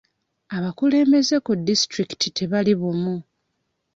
[0.55, 3.15] Abakulembeze ku disitulikiti tebali bumu.